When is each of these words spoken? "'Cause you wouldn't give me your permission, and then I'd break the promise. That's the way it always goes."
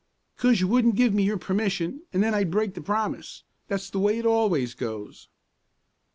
"'Cause 0.35 0.59
you 0.59 0.67
wouldn't 0.67 0.95
give 0.95 1.13
me 1.13 1.21
your 1.21 1.37
permission, 1.37 2.01
and 2.11 2.23
then 2.23 2.33
I'd 2.33 2.49
break 2.49 2.73
the 2.73 2.81
promise. 2.81 3.43
That's 3.67 3.91
the 3.91 3.99
way 3.99 4.17
it 4.17 4.25
always 4.25 4.73
goes." 4.73 5.27